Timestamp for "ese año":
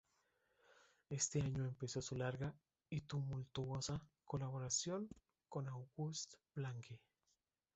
1.11-1.63